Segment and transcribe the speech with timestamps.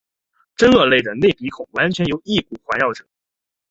[0.55, 3.05] 真鳄类的内鼻孔完全由翼骨环绕者。